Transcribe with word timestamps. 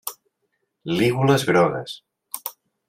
Lígules 0.99 1.47
grogues. 1.51 1.97